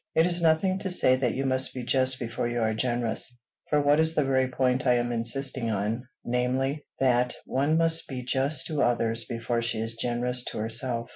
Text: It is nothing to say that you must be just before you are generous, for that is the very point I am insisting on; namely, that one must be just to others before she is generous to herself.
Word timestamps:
It 0.15 0.25
is 0.25 0.41
nothing 0.41 0.79
to 0.79 0.89
say 0.89 1.15
that 1.17 1.35
you 1.35 1.45
must 1.45 1.75
be 1.75 1.83
just 1.83 2.17
before 2.17 2.47
you 2.49 2.59
are 2.59 2.73
generous, 2.73 3.37
for 3.69 3.83
that 3.83 3.99
is 3.99 4.15
the 4.15 4.23
very 4.25 4.47
point 4.47 4.87
I 4.87 4.95
am 4.95 5.11
insisting 5.11 5.69
on; 5.69 6.07
namely, 6.25 6.87
that 6.99 7.35
one 7.45 7.77
must 7.77 8.07
be 8.07 8.23
just 8.23 8.65
to 8.65 8.81
others 8.81 9.25
before 9.25 9.61
she 9.61 9.77
is 9.79 9.93
generous 9.93 10.43
to 10.45 10.57
herself. 10.57 11.07